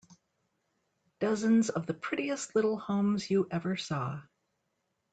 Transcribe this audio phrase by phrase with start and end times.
[1.19, 4.23] Dozens of the prettiest little homes you ever saw.